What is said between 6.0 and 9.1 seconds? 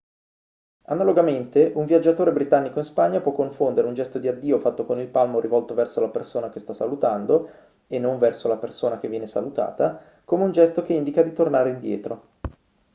la persona che sta salutando e non verso la persona che